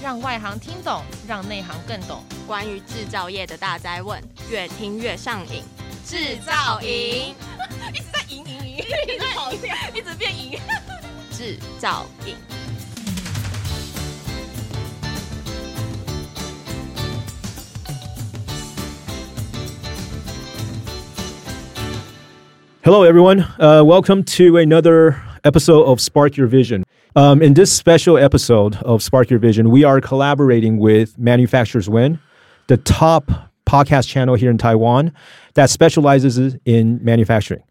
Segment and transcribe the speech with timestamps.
[0.00, 2.22] 让外行听懂，让内行更懂。
[2.46, 5.62] 关于制造业的大灾问，越听越上瘾。
[6.04, 7.34] 制造营
[7.92, 10.56] 一直在赢赢赢，一直跑掉，一直变赢。
[11.32, 12.36] 制造营。
[22.84, 23.44] Hello, everyone.
[23.58, 26.84] Uh, welcome to another episode of Spark Your Vision.
[27.16, 32.20] Um, in this special episode of Spark Your Vision, we are collaborating with Manufacturers Win,
[32.66, 33.30] the top
[33.66, 35.12] podcast channel here in Taiwan
[35.54, 37.62] that specializes in manufacturing,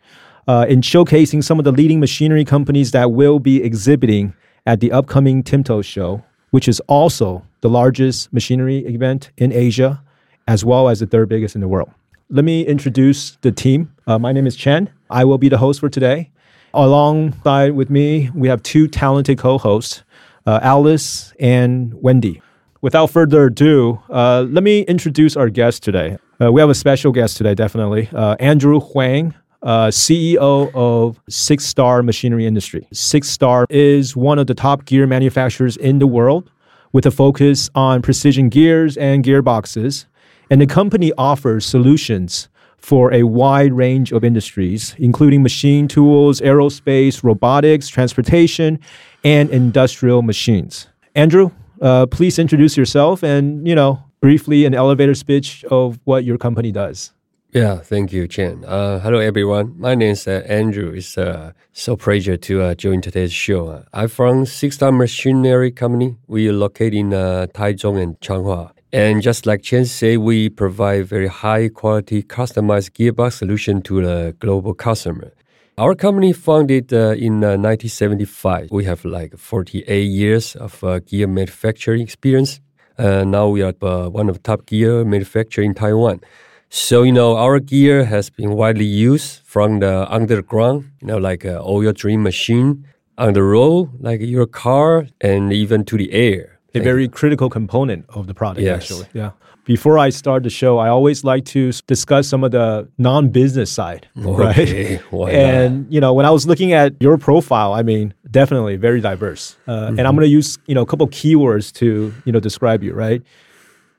[0.47, 4.33] uh, in showcasing some of the leading machinery companies that will be exhibiting
[4.65, 10.01] at the upcoming Timtos show, which is also the largest machinery event in Asia,
[10.47, 11.91] as well as the third biggest in the world.
[12.29, 13.93] Let me introduce the team.
[14.07, 14.89] Uh, my name is Chen.
[15.09, 16.31] I will be the host for today.
[16.73, 20.03] Alongside with me, we have two talented co-hosts,
[20.45, 22.41] uh, Alice and Wendy.
[22.81, 26.17] Without further ado, uh, let me introduce our guest today.
[26.39, 28.09] Uh, we have a special guest today, definitely.
[28.13, 29.33] Uh, Andrew Huang,
[29.63, 32.87] uh, CEO of Six Star Machinery Industry.
[32.93, 36.51] Six Star is one of the top gear manufacturers in the world
[36.91, 40.05] with a focus on precision gears and gearboxes.
[40.49, 42.47] And the company offers solutions
[42.87, 48.79] for a wide range of industries, including machine tools, aerospace, robotics, transportation,
[49.25, 50.87] and industrial machines.
[51.13, 56.37] Andrew, uh, please introduce yourself and, you know, briefly an elevator speech of what your
[56.37, 57.11] company does.
[57.51, 58.63] Yeah, thank you, Chen.
[58.63, 59.75] Uh, hello, everyone.
[59.77, 60.93] My name is uh, Andrew.
[60.93, 63.83] It's uh, so pleasure to uh, join today's show.
[63.91, 66.15] I'm from Six Star Machinery Company.
[66.27, 68.71] We are located in uh, Taichung and Changhua.
[68.93, 74.35] And just like Chen said, we provide very high quality customized gearbox solution to the
[74.39, 75.33] global customer.
[75.77, 78.69] Our company founded uh, in uh, 1975.
[78.71, 82.61] We have like 48 years of uh, gear manufacturing experience.
[82.97, 86.21] Uh, now we are uh, one of top gear manufacturer in Taiwan.
[86.69, 91.45] So you know, our gear has been widely used from the underground, you know, like
[91.45, 92.85] uh, oil dream machine,
[93.17, 96.56] on the road, like your car, and even to the air.
[96.75, 98.83] A very critical component of the product, Yes.
[98.83, 99.07] actually.
[99.13, 99.31] Yeah.
[99.65, 104.07] Before I start the show, I always like to discuss some of the non-business side,
[104.15, 104.57] right?
[104.57, 105.29] Okay, not?
[105.29, 109.57] and you know, when I was looking at your profile, I mean, definitely very diverse.
[109.67, 110.15] Uh, And I'm mm-hmm.
[110.15, 113.21] going to use you know a couple keywords to you know describe you, right?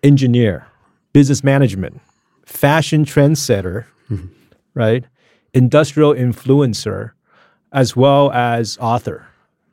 [0.02, 0.66] Engineer,
[1.12, 2.00] business management,
[2.46, 4.26] fashion trendsetter, mm-hmm.
[4.74, 5.04] right?
[5.52, 7.12] Industrial influencer,
[7.72, 9.26] as well as author.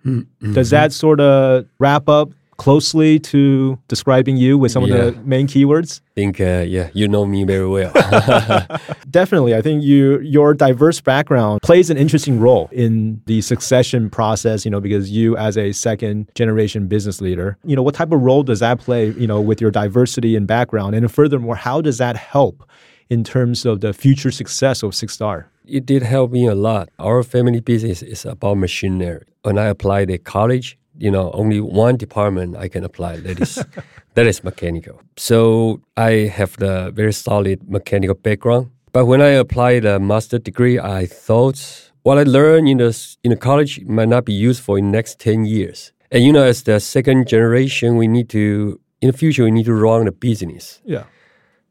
[0.06, 0.54] Mm-hmm.
[0.54, 5.48] Does that sort of wrap up closely to describing you with some of the main
[5.48, 6.02] keywords?
[6.02, 7.92] I think, uh, yeah, you know me very well.
[9.10, 14.66] Definitely, I think you your diverse background plays an interesting role in the succession process.
[14.66, 18.22] You know, because you as a second generation business leader, you know, what type of
[18.22, 19.12] role does that play?
[19.12, 22.68] You know, with your diversity and background, and furthermore, how does that help
[23.10, 25.50] in terms of the future success of Six Star?
[25.68, 26.90] it did help me a lot.
[27.00, 29.26] Our family business is about machinery.
[29.44, 33.18] When I applied at college, you know, only one department I can apply.
[33.18, 33.64] That is
[34.16, 35.02] that is mechanical.
[35.18, 38.72] So I have the very solid mechanical background.
[38.92, 43.32] But when I applied a master degree, I thought what I learned in the in
[43.32, 45.92] the college might not be useful in the next ten years.
[46.12, 49.66] And you know, as the second generation, we need to in the future we need
[49.66, 50.82] to run the business.
[50.86, 51.06] Yeah.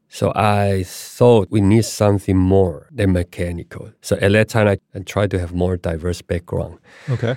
[0.07, 3.91] So I thought we need something more than mechanical.
[4.01, 6.79] So at that time, I, I tried to have more diverse background.
[7.09, 7.35] Okay.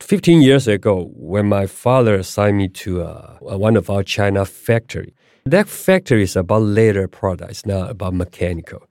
[0.00, 5.14] 15 years ago, when my father assigned me to uh, one of our China factory,
[5.44, 8.82] that factory is about leather products, not about mechanical.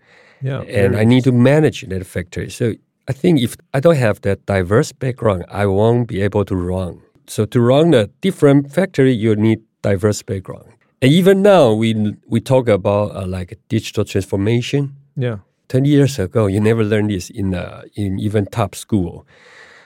[0.42, 0.62] Yeah.
[0.62, 2.50] And I need to manage that factory.
[2.50, 2.74] So
[3.08, 7.02] I think if I don't have that diverse background, I won't be able to run.
[7.28, 10.70] So to run a different factory, you need diverse background.
[11.02, 14.96] And even now, we we talk about uh, like digital transformation.
[15.16, 15.38] yeah.
[15.68, 19.26] 10 years ago, you never learned this in, uh, in even top school.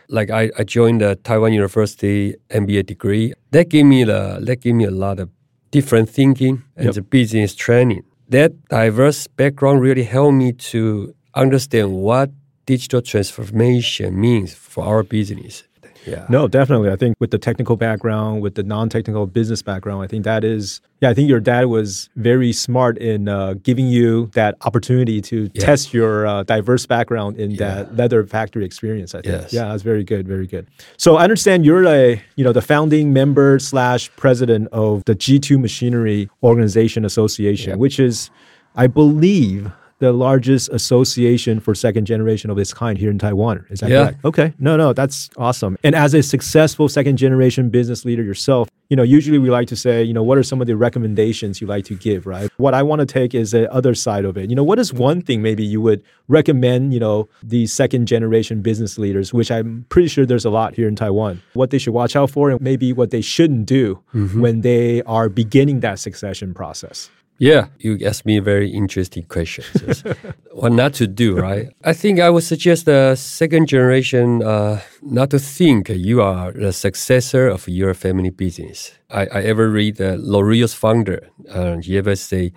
[0.09, 3.33] Like I, I joined the Taiwan University MBA degree.
[3.51, 5.29] That gave me the, that gave me a lot of
[5.71, 6.95] different thinking and Yep.
[6.95, 8.03] the business training.
[8.29, 12.31] That diverse background really helped me to understand what
[12.65, 15.63] digital transformation means for our business.
[16.05, 16.25] Yeah.
[16.29, 16.89] No, definitely.
[16.91, 20.81] I think with the technical background, with the non-technical business background, I think that is.
[21.01, 25.49] Yeah, I think your dad was very smart in uh, giving you that opportunity to
[25.53, 25.65] Yeah.
[25.65, 29.15] test your uh, diverse background in that leather factory experience.
[29.15, 29.41] I think.
[29.41, 29.53] Yes.
[29.53, 30.27] Yeah, that's very good.
[30.27, 30.67] Very good.
[30.97, 35.59] So I understand you're a you know the founding member slash president of the G2
[35.59, 37.75] Machinery Organization Association, Yeah.
[37.77, 38.29] which is,
[38.75, 43.65] I believe, the largest association for second generation of its kind here in Taiwan.
[43.69, 44.03] Is that Yeah.
[44.03, 44.25] correct?
[44.25, 44.53] Okay.
[44.59, 45.77] No, no, that's awesome.
[45.83, 49.75] And as a successful second generation business leader yourself, you know, usually we like to
[49.75, 52.49] say, you know, what are some of the recommendations you like to give, right?
[52.57, 54.49] What I want to take is the other side of it.
[54.49, 58.61] You know, what is one thing maybe you would recommend, you know, the second generation
[58.61, 61.93] business leaders, which I'm pretty sure there's a lot here in Taiwan, what they should
[61.93, 64.41] watch out for and maybe what they shouldn't do mm-hmm.
[64.41, 67.11] when they are beginning that succession process?
[67.39, 70.03] Yeah, you asked me very interesting questions.
[70.51, 71.69] What not to do, right?
[71.85, 76.73] I think I would suggest the second generation uh, not to think you are the
[76.73, 78.91] successor of your family business.
[79.09, 81.29] I, I ever read uh, L'Oreal's founder.
[81.49, 82.51] Uh, he ever say,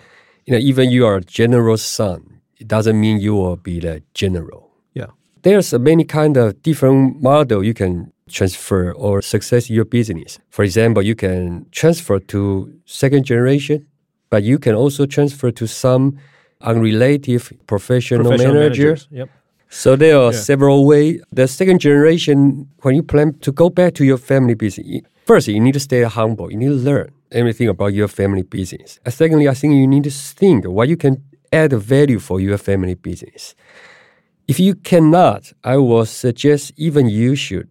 [0.46, 4.02] you know, even you are a general's son, it doesn't mean you will be the
[4.14, 4.70] general.
[4.94, 5.10] Yeah.
[5.42, 10.40] There's many kind of different model you can transfer or success your business.
[10.50, 13.86] For example, you can transfer to second generation,
[14.32, 16.16] but you can also transfer to some
[16.62, 18.84] unrelated professional, Professional manager.
[18.84, 19.08] managers.
[19.10, 19.28] Yep.
[19.68, 21.20] So there are several ways.
[21.30, 25.60] The second generation, when you plan to go back to your family business, first you
[25.60, 26.50] need to stay humble.
[26.50, 28.98] You need to learn everything about your family business.
[29.04, 31.14] And secondly, I think you need to think what you can
[31.52, 33.54] add value for your family business.
[34.48, 37.68] If you cannot, I will suggest even you should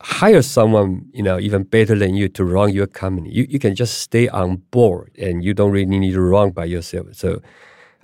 [0.00, 3.30] hire someone, you know, even better than you to run your company.
[3.32, 6.64] You, you can just stay on board and you don't really need to run by
[6.64, 7.08] yourself.
[7.12, 7.40] So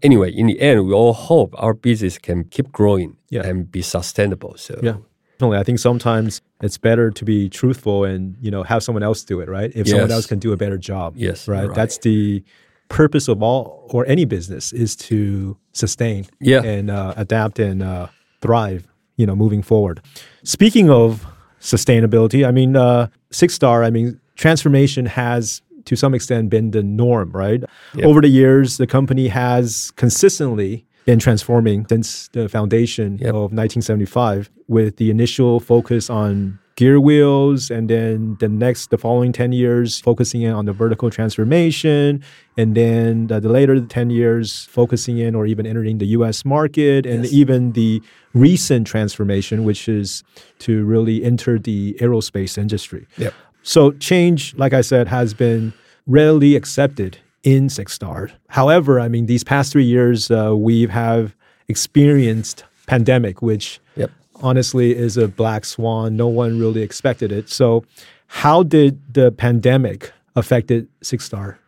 [0.03, 3.47] anyway, in the end, we all hope our business can keep growing Yeah.
[3.47, 4.55] and be sustainable.
[4.59, 4.97] So Yeah.
[5.39, 5.59] Definitely.
[5.59, 9.41] I think sometimes it's better to be truthful and, you know, have someone else do
[9.41, 9.71] it, right?
[9.75, 11.15] If someone else can do a better job.
[11.17, 11.67] Yes, Right.
[11.69, 11.75] right.
[11.75, 12.43] That's the
[12.89, 16.63] purpose of all or any business is to sustain Yeah.
[16.63, 18.07] and uh, adapt and uh,
[18.41, 20.01] thrive, you know, moving forward.
[20.43, 21.27] Speaking of
[21.67, 26.83] sustainability, I mean, uh, Six Star, I mean, transformation has to some extent been the
[26.83, 27.63] norm, right?
[28.03, 33.29] Over the years, the company has consistently been transforming since the foundation Yep.
[33.29, 39.33] of 1975 with the initial focus on gear wheels and then the next the following
[39.33, 42.23] 10 years focusing in on the vertical transformation
[42.59, 47.07] and then the, the later 10 years focusing in or even entering the US market
[47.07, 47.33] and Yes.
[47.33, 48.03] even the
[48.35, 50.23] recent transformation which is
[50.61, 53.33] to really enter the aerospace industry Yep.
[53.63, 55.73] so change, like I said, has been
[56.07, 58.31] readily accepted in Six Star.
[58.49, 61.35] However, I mean, these past three years, uh, we have
[61.69, 64.11] experienced pandemic, which Yep.
[64.43, 66.17] Honestly is a black swan.
[66.17, 67.49] No one really expected it.
[67.49, 67.85] So,
[68.29, 71.59] how did the pandemic affected Six Star?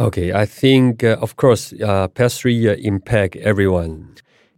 [0.00, 4.14] Okay, I think, uh, of course, uh, past three year impact everyone.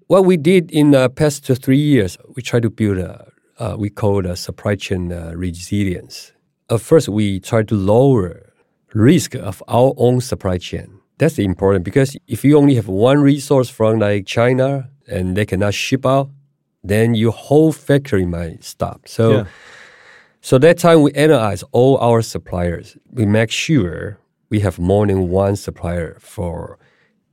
[0.06, 3.88] What we did in the past three years, we try to build a, uh, we
[3.88, 6.32] call it a supply chain uh, resilience.
[6.68, 8.52] At first, we try to lower
[8.92, 11.00] risk of our own supply chain.
[11.18, 15.74] That's important because if you only have one resource from like China and they cannot
[15.74, 16.30] ship out,
[16.82, 19.08] then your whole factory might stop.
[19.08, 19.30] So.
[19.30, 19.44] Yeah.
[20.42, 22.96] So that time we analyze all our suppliers.
[23.12, 24.18] We make sure
[24.48, 26.78] we have more than one supplier for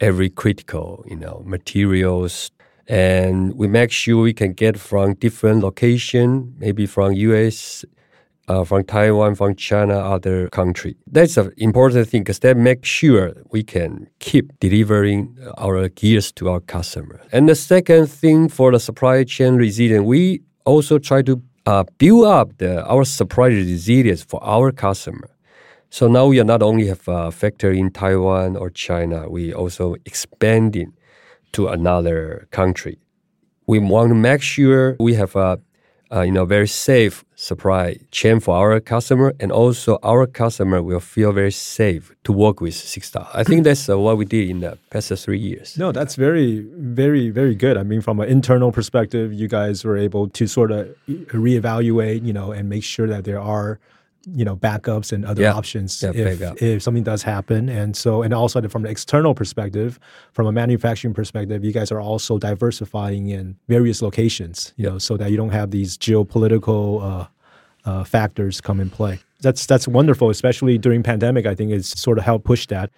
[0.02, 2.52] every critical, you know, materials.
[2.88, 7.86] And we make sure we can get from different location, maybe from US,
[8.48, 10.96] uh, from Taiwan, from China, other country.
[11.08, 16.50] That's an important thing because that makes sure we can keep delivering our gears to
[16.50, 17.22] our customer.
[17.32, 22.26] And the second thing for the supply chain resilience, we also try to uh, build
[22.26, 25.30] up the, our supply resilience for our customer.
[25.90, 29.96] So now we are not only have a factory in Taiwan or China, we also
[30.06, 30.94] expanding
[31.54, 33.00] to another country.
[33.68, 35.60] We want to make sure we have a,
[36.12, 41.00] a you know very safe supply chain for our customer, and also our customer will
[41.00, 43.30] feel very safe to work with Six Star.
[43.32, 45.78] I think that's uh, what we did in the past three years.
[45.78, 47.78] No, that's very, very, very good.
[47.78, 52.34] I mean, from an internal perspective, you guys were able to sort of reevaluate, you
[52.34, 53.80] know, and make sure that there are,
[54.34, 55.54] you know, backups and other Yeah.
[55.54, 56.62] options Yeah, if, backup.
[56.62, 57.70] if something does happen.
[57.70, 60.00] And so, and also from an external perspective,
[60.34, 65.16] from a manufacturing perspective, you guys are also diversifying in various locations, you know, so
[65.18, 69.20] that you don't have these geopolitical uh, uh, factors come in play.
[69.42, 71.46] That's that's wonderful, especially during pandemic.
[71.46, 72.90] I think it's sort of helped push that.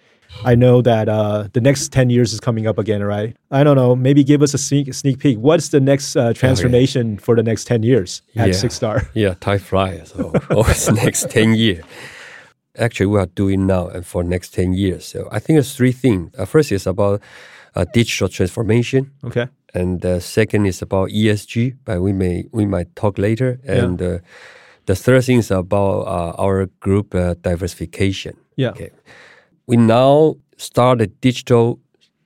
[0.44, 3.36] I know that uh, the next ten years is coming up again, right?
[3.50, 3.96] I don't know.
[3.96, 5.38] Maybe give us a sneak sneak peek.
[5.38, 8.54] What's the next uh, transformation for the next ten years at Yeah.
[8.54, 9.02] Six Star?
[9.14, 10.02] Yeah, Thai fly.
[10.04, 11.84] So always next 10 years.
[12.78, 15.04] Actually, we are doing now and for next 10 years.
[15.04, 16.30] So I think there's three things.
[16.38, 17.20] Uh, first is about
[17.74, 19.10] uh, digital transformation.
[19.24, 19.48] Okay.
[19.74, 23.58] And the second is about ESG, but we may we might talk later.
[23.66, 24.18] And uh,
[24.86, 28.36] the third thing is about uh, our group uh, diversification.
[28.56, 28.70] Yeah.
[28.70, 28.90] Okay.
[29.66, 31.80] We now start a digital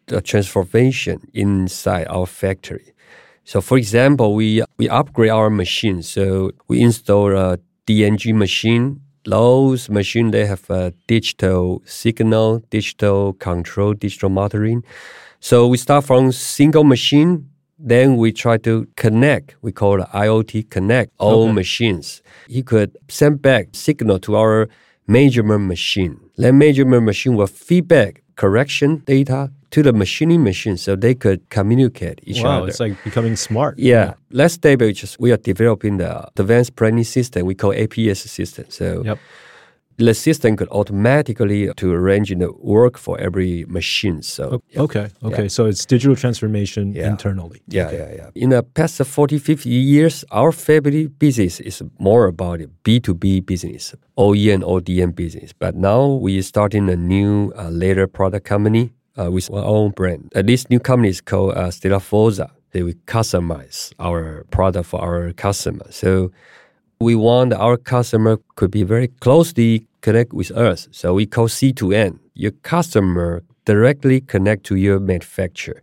[0.06, 2.92] the transformation inside our factory.
[3.44, 6.08] So, for example, we we upgrade our machines.
[6.08, 9.00] So we install a DNG machine.
[9.24, 14.84] Those machines they have a digital signal, digital control, digital monitoring.
[15.40, 17.50] So we start from single machine.
[17.86, 19.56] Then we try to connect.
[19.60, 21.52] We call it IoT connect all Okay.
[21.52, 22.22] machines.
[22.48, 24.68] He could send back signal to our
[25.06, 26.18] measurement machine.
[26.38, 32.20] That measurement machine will feedback correction data to the machining machine so they could communicate
[32.24, 32.68] each wow, other.
[32.68, 33.78] it's like becoming smart.
[33.78, 34.14] yeah.
[34.30, 38.64] Last day, we just we are developing the advanced planning system we call APS system.
[38.70, 39.18] So Yep.
[39.96, 44.22] The system could automatically to arrange the work for every machine.
[44.22, 45.06] So O- Okay.
[45.22, 45.48] Okay.
[45.48, 47.10] So it's digital transformation Yeah.
[47.10, 47.60] internally.
[47.68, 48.30] Yeah, yeah, yeah.
[48.34, 54.62] In the past 40, 50 years, our family business is more about B2B business, OEM,
[54.62, 55.52] ODM business.
[55.58, 59.90] But now we are starting a new uh, later product company uh, with our own
[59.92, 60.32] brand.
[60.34, 62.50] Uh, this new company is called uh, Stella Forza.
[62.72, 65.86] They will customize our product for our customer.
[65.90, 66.32] So
[67.00, 70.88] we want our customer could be very closely connect with us.
[70.92, 72.18] So we call C2N.
[72.34, 75.80] Your customer directly connect to your manufacturer.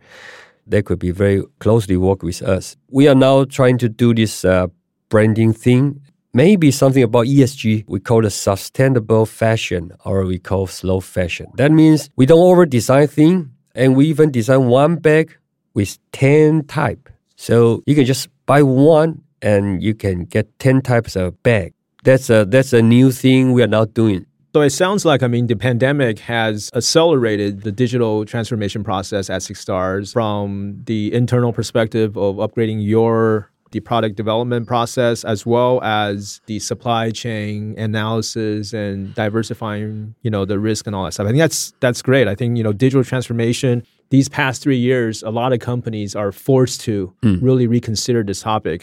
[0.66, 2.76] They could be very closely work with us.
[2.88, 4.68] We are now trying to do this uh,
[5.08, 6.00] branding thing.
[6.32, 7.84] Maybe something about ESG.
[7.86, 11.46] We call it sustainable fashion, or we call slow fashion.
[11.56, 15.36] That means we don't over design thing, and we even design one bag
[15.74, 17.10] with ten type.
[17.36, 21.74] So you can just buy one and you can get 10 types of bag.
[22.04, 24.26] That's a that's a new thing we are now doing.
[24.54, 29.42] So it sounds like, I mean, the pandemic has accelerated the digital transformation process at
[29.42, 35.82] Six Stars from the internal perspective of upgrading your the product development process as well
[35.82, 41.26] as the supply chain analysis and diversifying, you know, the risk and all that stuff.
[41.26, 42.28] I think that's that's great.
[42.28, 46.32] I think, you know, digital transformation these past 3 years a lot of companies are
[46.32, 48.78] forced to really reconsider this topic.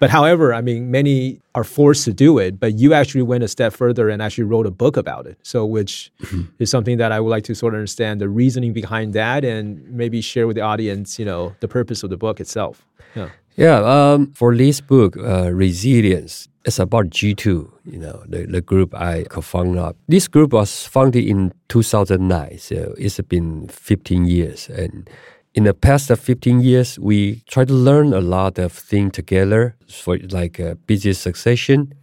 [0.00, 3.48] But however, I mean, many are forced to do it, but you actually went a
[3.56, 5.38] step further and actually wrote a book about it.
[5.42, 6.10] So, which
[6.58, 9.64] is something that I would like to sort of understand the reasoning behind that and
[9.88, 12.84] maybe share with the audience, you know, the purpose of the book itself.
[13.14, 13.28] Yeah.
[13.54, 18.94] Yeah, um, for this book, uh, Resilience, it's about G2, you know, the, the group
[18.94, 19.96] I co-founded.
[20.08, 24.68] This group was founded in 2009, so it's been 15 years.
[24.68, 25.08] And
[25.54, 30.18] in the past 15 years, we try to learn a lot of things together for
[30.30, 31.94] like uh, business succession.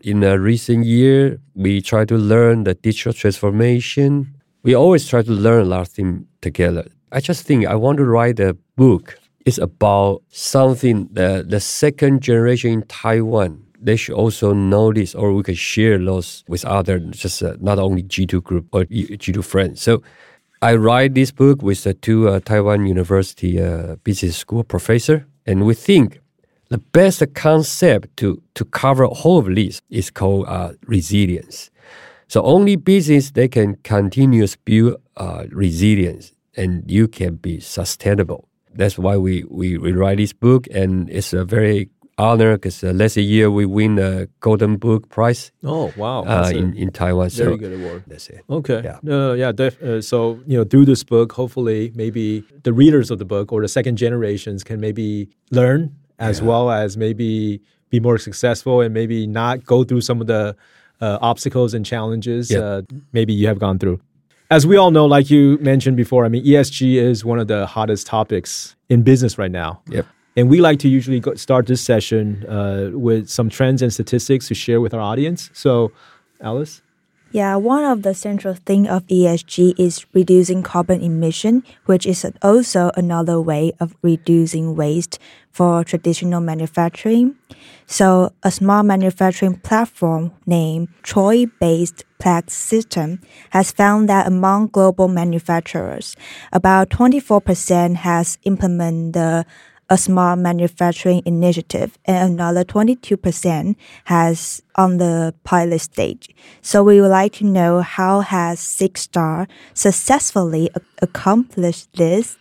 [0.00, 4.34] In a recent year, we try to learn the digital transformation.
[4.62, 6.86] We always try to learn a lot of things together.
[7.12, 9.18] I just think I want to write a book.
[9.46, 15.32] It's about something that the second generation in Taiwan they should also know this, or
[15.32, 19.44] we can share those with other, just uh, not only G2 group or E- G2
[19.44, 19.82] friends.
[19.82, 20.02] So
[20.62, 25.66] I write this book with the two uh, Taiwan University uh, business school professor, and
[25.66, 26.20] we think
[26.70, 31.70] the best concept to to cover all of this is called uh, resilience.
[32.28, 38.48] So only business they can continuous build uh, resilience, and you can be sustainable.
[38.74, 42.92] That's why we, we, we write this book, and it's a very honor because uh,
[42.92, 46.22] last year we win the Golden Book Prize Oh, wow.
[46.24, 47.28] uh, in in Taiwan.
[47.30, 48.02] very so good award.
[48.06, 48.42] that's it.
[48.48, 48.82] Okay.
[48.84, 49.34] Yeah.
[49.34, 49.52] Yeah.
[49.52, 53.52] Def- uh, so, you know, through this book, hopefully, maybe the readers of the book
[53.52, 58.94] or the second generations can maybe learn as well as maybe be more successful and
[58.94, 60.54] maybe not go through some of the
[61.00, 62.58] uh, obstacles and challenges Yeah.
[62.60, 64.00] uh, maybe you have gone through.
[64.50, 67.66] As we all know, like you mentioned before, I mean, ESG is one of the
[67.66, 69.80] hottest topics in business right now.
[69.88, 70.06] Yep.
[70.36, 74.54] And we like to usually start this session uh, with some trends and statistics to
[74.54, 75.50] share with our audience.
[75.52, 75.92] So,
[76.40, 76.82] Alice?
[77.30, 82.92] Yeah, one of the central thing of ESG is reducing carbon emission, which is also
[82.96, 85.18] another way of reducing waste
[85.50, 87.34] for traditional manufacturing.
[87.86, 96.14] So, a smart manufacturing platform named Troy-based Plex System has found that among global manufacturers,
[96.52, 99.46] about 24% has implemented the
[99.90, 106.34] a smart manufacturing initiative and another 22% has on the pilot stage.
[106.62, 110.70] So we would like to know how has Six Star successfully
[111.02, 112.38] accomplished this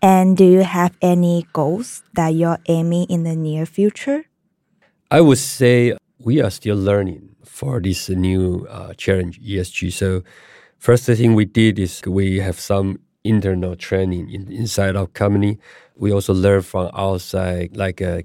[0.00, 4.24] and do you have any goals that you're aiming in the near future?
[5.10, 9.92] I would say we are still learning for this new uh, challenge ESG.
[9.92, 10.22] So,
[10.78, 15.58] first thing we did is we have some internal training in, inside our company.
[15.96, 18.22] We also learn from outside, like uh.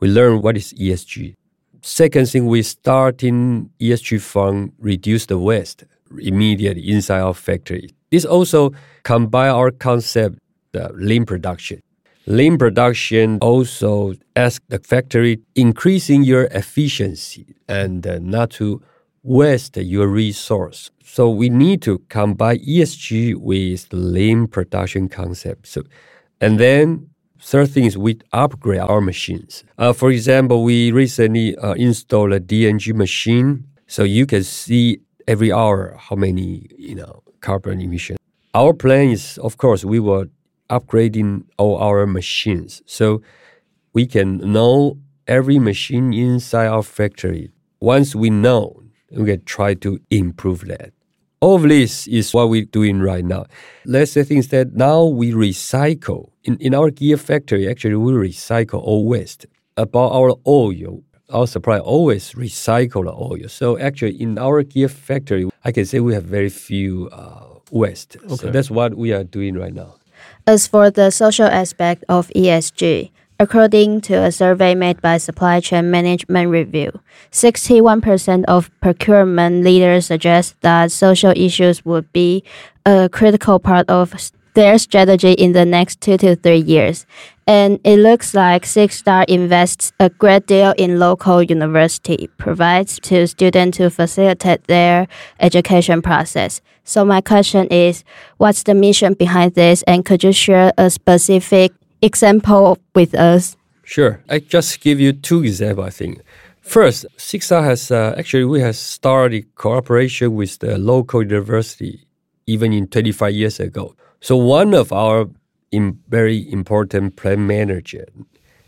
[0.00, 1.34] We learn what is ESG.
[1.82, 5.84] Second thing, we starting ESG from reduce the waste
[6.20, 7.90] immediately inside our factory.
[8.10, 10.38] This also combine our concept,
[10.72, 11.80] the lean production.
[12.26, 18.82] Lean production also ask the factory increasing your efficiency and uh, not to
[19.22, 20.90] waste your resource.
[21.02, 25.66] So we need to combine ESG with the lean production concept.
[25.66, 25.82] So,
[26.40, 29.64] and then third thing is we upgrade our machines.
[29.78, 35.52] Uh, for example, we recently uh, installed a DNG machine, so you can see every
[35.52, 38.16] hour how many you know carbon emission.
[38.54, 40.28] Our plan is, of course, we were
[40.70, 43.22] upgrading all our machines, so
[43.92, 47.50] we can know every machine inside our factory.
[47.80, 50.92] Once we know, we can try to improve that.
[51.40, 53.46] All of this is what we're doing right now.
[53.84, 56.30] Let's say things that now we recycle.
[56.42, 59.46] In, in our gear factory, actually, we recycle all waste.
[59.76, 63.48] About our oil, our supply always recycle the oil.
[63.48, 68.16] So actually, in our gear factory, I can say we have very few uh, waste.
[68.16, 68.34] Okay.
[68.34, 69.94] So that's what we are doing right now.
[70.48, 75.92] As for the social aspect of ESG, According to a survey made by Supply Chain
[75.92, 76.90] Management Review,
[77.30, 82.42] 61% of procurement leaders suggest that social issues would be
[82.84, 84.12] a critical part of
[84.54, 87.06] their strategy in the next two to three years.
[87.46, 93.28] And it looks like Six Star invests a great deal in local university, provides to
[93.28, 95.06] students to facilitate their
[95.38, 96.60] education process.
[96.82, 98.02] So my question is,
[98.38, 99.84] what's the mission behind this?
[99.84, 103.56] And could you share a specific example with us?
[103.84, 104.20] Sure.
[104.28, 106.22] I just give you two examples, I think.
[106.60, 112.06] First, Six Star has uh, actually we have started cooperation with the local university
[112.46, 113.94] even in 25 years ago.
[114.20, 115.28] So one of our
[115.72, 118.06] very important plant manager,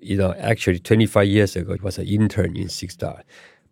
[0.00, 3.22] you know, actually 25 years ago, he was an intern in Six Star,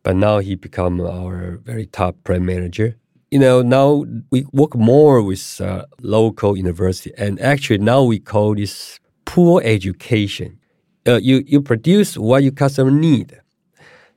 [0.03, 2.97] but now he become our very top plant manager.
[3.31, 8.55] You know, now we work more with uh, local university, and actually now we call
[8.55, 8.99] this
[9.29, 10.59] poor education.
[11.07, 13.39] Uh, you, you produce what your customer need.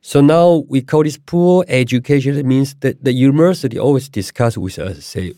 [0.02, 2.38] So now we call this poor education.
[2.38, 5.34] It means that the university always discuss with us, say,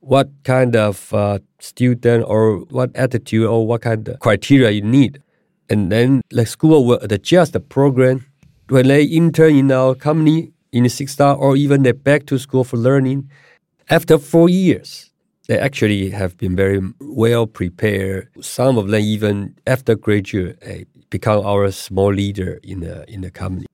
[0.00, 5.20] what kind of uh, student or what attitude or what kind of criteria you need.
[5.68, 8.24] And then the school will adjust the program
[8.68, 12.64] when they intern in our company in Six Star or even they back to school
[12.64, 13.28] for learning.
[13.90, 15.07] After four years,
[15.48, 18.28] they actually have been very well prepared.
[18.40, 23.30] Some of them even after graduate uh, become our small leader in the in the
[23.30, 23.66] company.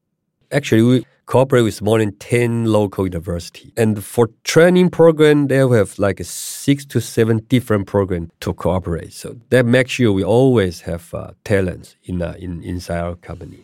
[0.50, 3.72] Actually, we cooperate with more than 10 local universities.
[3.76, 9.12] And for training program, they have like six to seven different programs to cooperate.
[9.12, 13.58] So that makes sure we always have uh, talents in, uh, in inside our company.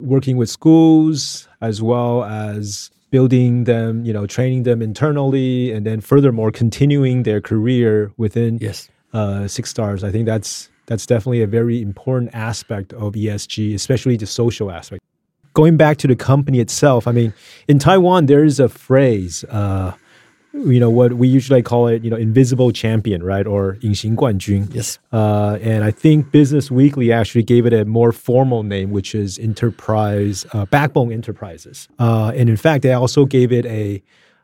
[0.00, 6.00] Working with schools as well as building them, you know, training them internally, and then
[6.00, 8.88] furthermore continuing their career within yes.
[9.12, 10.02] uh, Six Stars.
[10.02, 15.00] I think that's that's definitely a very important aspect of ESG, especially the social aspect.
[15.54, 17.34] Going back to the company itself, I mean,
[17.68, 19.44] in Taiwan there is a phrase.
[19.44, 19.92] Uh,
[20.53, 24.67] you know what we usually call it, you know, invisible champion, right, or 隐形冠军.
[24.73, 24.97] Yes.
[25.11, 29.37] Uh, and I think Business Weekly actually gave it a more formal name, which is
[29.37, 31.87] Enterprise uh, Backbone Enterprises.
[31.99, 34.01] Uh, and in fact, they also gave it a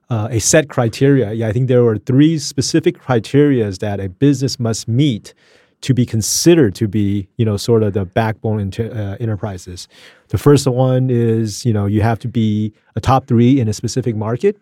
[0.10, 1.34] uh, a set criteria.
[1.34, 5.34] Yeah, I think there were three specific criteria that a business must meet
[5.82, 9.88] to be considered to be, you know, sort of the backbone into uh, enterprises.
[10.30, 13.74] The first one is, you know, you have to be a top three in a
[13.74, 14.58] specific market.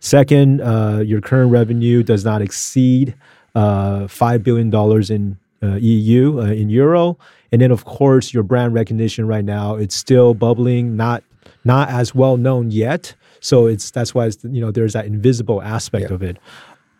[0.00, 3.14] Second, uh, your current revenue does not exceed
[3.54, 4.72] uh, $5 billion
[5.10, 7.18] in uh, EU, uh, in euro.
[7.50, 11.22] And then, of course, your brand recognition right now, it's still bubbling, not
[11.64, 13.14] not as well known yet.
[13.40, 16.14] So it's that's why it's, you know there's that invisible aspect yeah.
[16.14, 16.38] of it.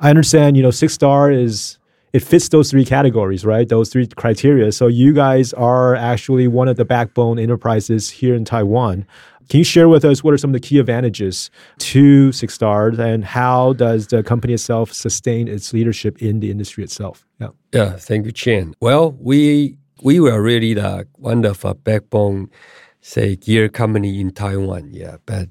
[0.01, 1.79] I understand, you know, Six Star is
[2.13, 3.69] it fits those three categories, right?
[3.69, 4.73] Those three criteria.
[4.73, 9.07] So you guys are actually one of the backbone enterprises here in Taiwan.
[9.49, 12.99] Can you share with us what are some of the key advantages to Six Stars
[12.99, 17.25] and how does the company itself sustain its leadership in the industry itself?
[17.41, 17.49] Yeah.
[17.73, 18.75] Yeah, thank you, Chen.
[18.81, 22.51] Well, we we were really the one of a backbone,
[23.01, 24.91] say, gear company in Taiwan.
[24.93, 25.49] Yeah, but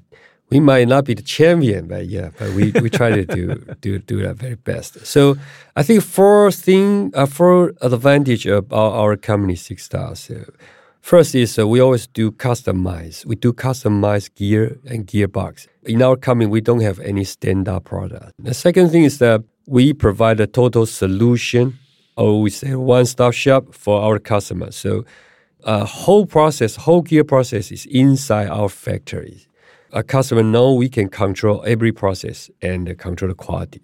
[0.50, 3.98] we might not be the champion, but yeah, but we, we try to do do
[3.98, 5.04] do our very best.
[5.06, 5.36] So
[5.74, 10.20] I think four thing, uh, four advantage of our, our company Six Stars.
[10.20, 10.44] So
[11.06, 13.24] First is uh, we always do customize.
[13.24, 15.68] We do customize gear and gearbox.
[15.84, 18.32] In our company, we don't have any standard product.
[18.40, 21.78] The second thing is that we provide a total solution,
[22.16, 24.74] or we say one-stop shop for our customers.
[24.74, 25.04] So,
[25.62, 29.46] uh, whole process, whole gear process is inside our factory.
[29.92, 33.80] a customer know we can control every process and control the quality.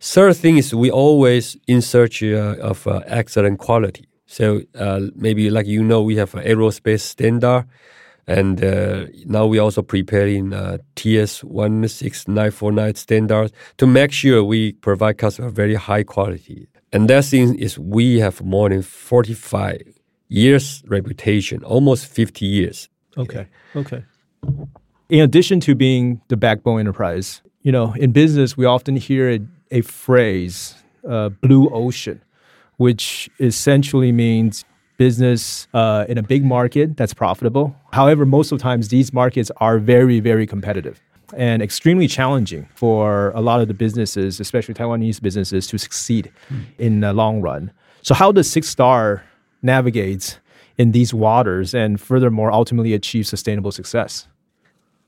[0.00, 4.06] Third thing is we always in search uh, of uh, excellent quality.
[4.34, 7.66] So uh, maybe like you know, we have an aerospace standard,
[8.26, 13.86] and uh, now we also preparing uh, TS one six nine four nine standards to
[13.86, 16.66] make sure we provide customer very high quality.
[16.92, 19.82] And that thing is we have more than forty five
[20.26, 22.88] years reputation, almost fifty years.
[23.16, 23.46] Okay.
[23.76, 24.04] Okay.
[25.10, 29.40] In addition to being the backbone enterprise, you know, in business, we often hear a,
[29.70, 30.74] a phrase,
[31.08, 32.20] uh, blue ocean,
[32.76, 34.64] which essentially means
[34.96, 37.74] business uh, in a big market that's profitable.
[37.92, 41.00] However, most of the times these markets are very, very competitive
[41.36, 46.30] and extremely challenging for a lot of the businesses, especially Taiwanese businesses, to succeed
[46.78, 47.72] in the long run.
[48.02, 49.24] So, how does Six Star
[49.62, 50.38] navigate
[50.76, 54.28] in these waters and furthermore ultimately achieve sustainable success?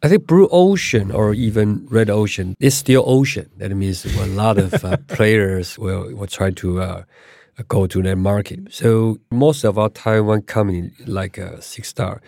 [0.03, 3.51] I think blue ocean or even red ocean is still ocean.
[3.57, 7.03] That means a lot of uh, players will, will try to uh,
[7.64, 8.73] go to that market.
[8.73, 12.21] So most of our Taiwan company, like uh, Six Star,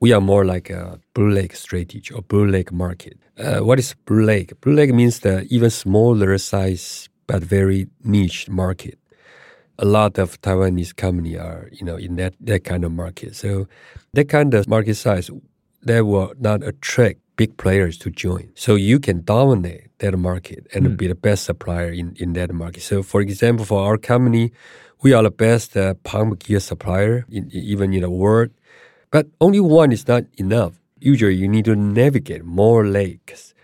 [0.00, 3.18] we are more like a blue lake strategy or blue lake market.
[3.38, 4.58] Uh, what is blue lake?
[4.60, 8.98] Blue lake means the even smaller size but very niche market.
[9.78, 13.36] A lot of Taiwanese company are you know in that that kind of market.
[13.36, 13.66] So
[14.14, 15.30] that kind of market size
[15.82, 18.46] that will not attract big players to join.
[18.54, 22.82] So you can dominate that market and be the best supplier in, in that market.
[22.82, 24.52] So for example, for our company,
[25.04, 28.50] we are the best uh, pump gear supplier in, even in the world.
[29.10, 30.74] But only one is not enough.
[31.12, 33.54] Usually you need to navigate more lakes.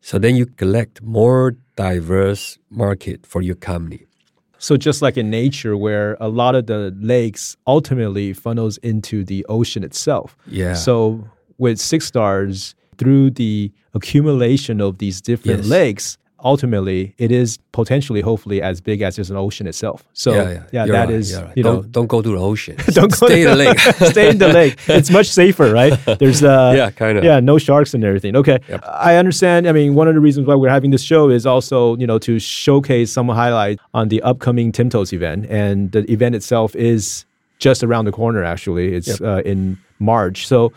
[0.00, 4.06] So then you collect more diverse market for your company.
[4.58, 9.44] So just like in nature, where a lot of the lakes ultimately funnels into the
[9.48, 10.36] ocean itself.
[10.46, 10.74] Yeah.
[10.74, 15.68] So with Six Stars, through the accumulation of these different Yes.
[15.68, 20.04] lakes, ultimately it is potentially, hopefully, as big as just an ocean itself.
[20.12, 21.56] So yeah, yeah, yeah, that right, is right.
[21.56, 22.76] you know don't, don't go to the ocean.
[22.98, 23.78] don't go stay in the lake.
[24.14, 24.78] stay in the lake.
[24.88, 25.94] It's much safer, right?
[26.20, 27.24] There's uh Yeah, kinda.
[27.24, 28.36] Yeah, no sharks and everything.
[28.36, 28.58] Okay.
[29.10, 29.66] I understand.
[29.68, 32.18] I mean, one of the reasons why we're having this show is also, you know,
[32.28, 35.46] to showcase some highlights on the upcoming Timtos event.
[35.48, 37.24] And the event itself is
[37.58, 38.94] just around the corner actually.
[38.94, 40.46] It's uh, in March.
[40.46, 40.72] So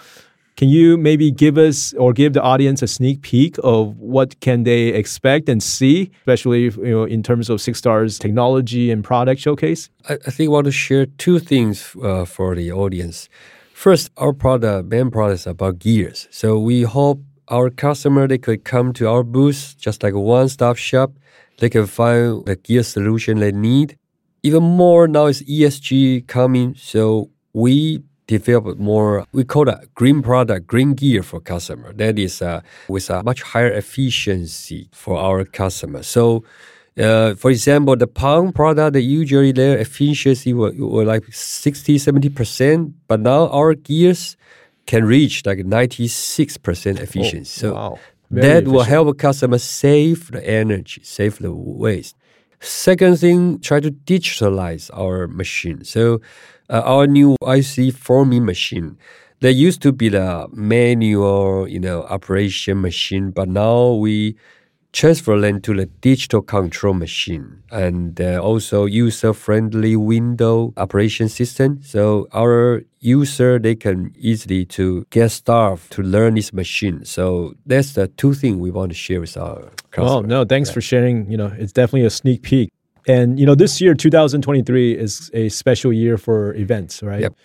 [0.60, 4.64] can you maybe give us or give the audience a sneak peek of what can
[4.64, 9.40] they expect and see, especially you know in terms of Six Stars technology and product
[9.40, 9.90] showcase?
[10.10, 13.30] I, I think I want to share two things uh, for the audience.
[13.74, 16.28] First, our product, main product is about gears.
[16.30, 20.76] So we hope our customer they could come to our booth just like a one-stop
[20.76, 21.14] shop.
[21.60, 23.98] They can find the gear solution they need.
[24.44, 29.26] Even more now is ESG coming, so we develop more.
[29.34, 31.94] We call that green product, green gear for customer.
[31.94, 36.04] That is uh, with a much higher efficiency for our customer.
[36.04, 36.44] So
[36.98, 43.20] uh, for example, the pound product, usually their efficiency were, were like 60, 70%, but
[43.22, 44.36] now our gears
[44.86, 47.60] can reach like 96% efficiency.
[47.62, 48.00] so wow.
[48.32, 52.16] That will help a customer save the energy, save the waste.
[52.60, 55.84] Second thing, try to digitalize our machine.
[55.84, 56.22] So
[56.70, 58.98] uh, our new IC forming machine,
[59.42, 64.36] there used to be the manual, you know, operation machine, but now we
[64.92, 71.80] transfer them to the digital control machine and uh, also user-friendly window operation system.
[71.84, 77.06] So our user they can easily to get staff to learn this machine.
[77.06, 80.28] So that's the two things we want to share with our Oh customers.
[80.28, 81.30] no, thanks for sharing.
[81.30, 82.70] You know, it's definitely a sneak peek.
[83.10, 87.22] And you know, this year, 2023, is a special year for events, right?
[87.22, 87.36] Yep.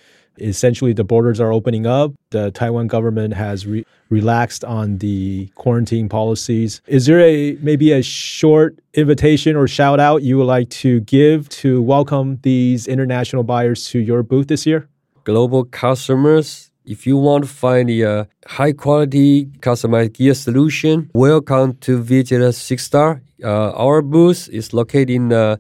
[0.41, 2.13] Essentially, the borders are opening up.
[2.31, 6.83] The Taiwan government has re- relaxed on the quarantine policies.
[6.87, 11.49] Is there a maybe a short invitation or shout out you would like to give
[11.61, 14.89] to welcome these international buyers to your booth this year?
[15.25, 16.71] global customers.
[16.87, 22.05] If you want to find a uh, high quality customized gear solution, welcome to
[22.47, 23.23] us Six Star.
[23.43, 25.59] Uh, our booth is located in the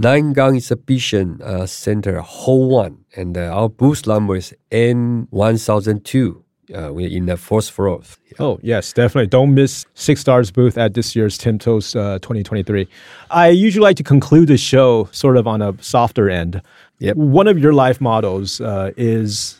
[0.00, 6.36] Nangang Exhibition uh, Center, Hall 1, and uh, our booth number is N1002.
[6.72, 8.00] Uh, we're in the fourth floor.
[8.38, 9.26] Oh, yes, definitely.
[9.26, 12.86] Don't miss Six Stars booth at this year's Timtos uh, 2023.
[13.32, 16.62] I usually like to conclude the show sort of on a softer end.
[17.00, 17.16] Yep.
[17.16, 19.59] One of your life uh, is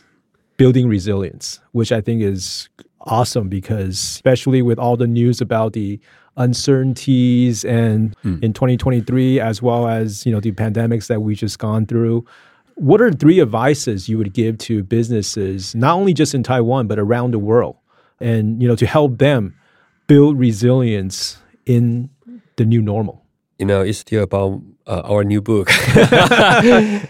[0.61, 2.69] building resilience, which I think is
[3.01, 5.99] awesome because, especially with all the news about the
[6.37, 8.37] uncertainties and hmm.
[8.43, 12.23] in 2023, as well as you know the pandemics that we just gone through,
[12.75, 16.99] what are three advices you would give to businesses, not only just in Taiwan but
[16.99, 17.77] around the world,
[18.19, 19.55] and you know to help them
[20.05, 22.07] build resilience in
[22.57, 23.25] the new normal.
[23.57, 25.69] You know, it's still about uh, our new book.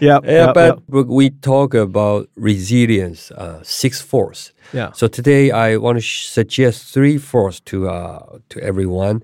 [0.00, 4.52] Yeah, yeah, but but we talk about resilience, uh, six force.
[4.72, 4.92] yeah.
[4.92, 9.22] So today I want to suggest three force to uh, to everyone.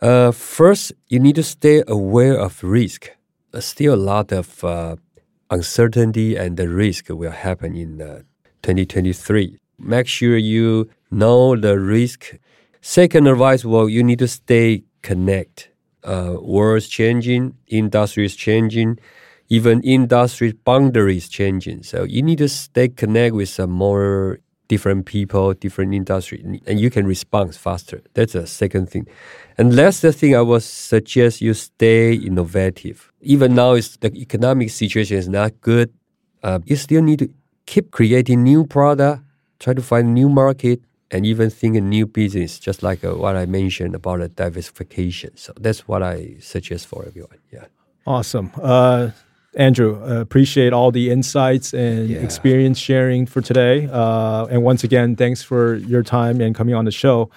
[0.00, 3.10] Uh, first, you need to stay aware of risk.
[3.52, 4.96] There's still a lot of uh,
[5.50, 8.22] uncertainty and the risk will happen in uh,
[8.62, 9.58] 2023.
[9.78, 12.34] Make sure you know the risk.
[12.80, 15.68] Second advice, well, you need to stay connect.
[16.04, 18.98] Uh, world's changing, industry is changing,
[19.48, 21.82] even industry boundaries changing.
[21.82, 24.38] So you need to stay connect with some more
[24.68, 28.00] different people, different industry, and you can respond faster.
[28.14, 29.06] That's the second thing.
[29.58, 33.12] And that's the thing I would suggest you stay innovative.
[33.20, 35.92] Even now, is the economic situation is not good.
[36.42, 37.28] Uh, you still need to
[37.66, 39.22] keep creating new product,
[39.58, 40.80] try to find new market,
[41.12, 42.58] and even think a new business.
[42.58, 45.30] Just like uh, what I mentioned about the diversification.
[45.36, 47.38] So that's what I suggest for everyone.
[47.52, 47.66] Yeah.
[48.06, 48.50] Awesome.
[48.60, 49.10] Uh,
[49.54, 52.18] Andrew, uh, appreciate all the insights and Yeah.
[52.20, 53.86] experience sharing for today.
[53.92, 57.28] Uh, and once again, thanks for your time and coming on the show.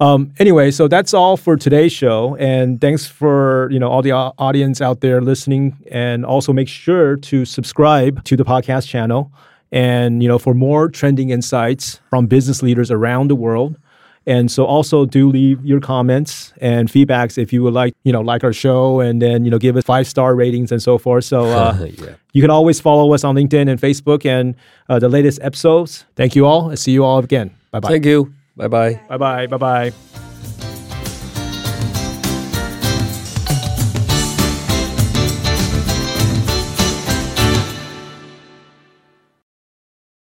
[0.00, 4.12] Um, anyway, so that's all for today's show, and thanks for you know all the
[4.12, 9.32] audience out there listening, and also make sure to subscribe to the podcast channel,
[9.72, 13.76] and you know for more trending insights from business leaders around the world.
[14.26, 18.20] And so also do leave your comments and feedbacks if you would like, you know,
[18.20, 21.24] like our show and then, you know, give us five star ratings and so forth.
[21.24, 22.10] So uh, yeah.
[22.34, 24.54] you can always follow us on LinkedIn and Facebook and
[24.90, 26.04] uh, the latest episodes.
[26.14, 26.68] Thank you all.
[26.68, 27.56] I'll see you all again.
[27.70, 27.88] Bye bye.
[27.88, 28.34] Thank you.
[28.54, 29.00] Bye bye.
[29.08, 29.46] Bye bye.
[29.46, 29.92] Bye bye.